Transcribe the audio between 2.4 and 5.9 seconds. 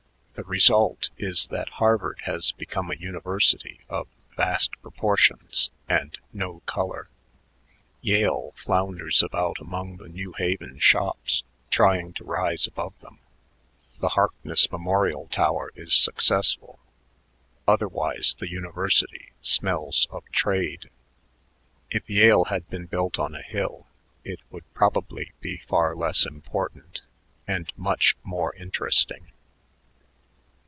become a university of vast proportions